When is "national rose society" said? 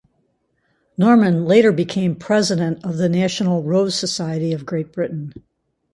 3.07-4.51